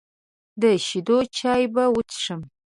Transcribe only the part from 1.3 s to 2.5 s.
چای به وڅښم.